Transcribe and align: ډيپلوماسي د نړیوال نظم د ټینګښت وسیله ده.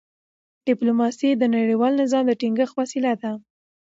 ډيپلوماسي 0.67 1.29
د 1.37 1.43
نړیوال 1.55 1.93
نظم 2.01 2.23
د 2.27 2.31
ټینګښت 2.41 2.73
وسیله 2.79 3.13
ده. 3.21 3.31